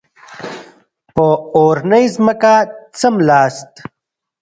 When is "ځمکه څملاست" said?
2.15-3.73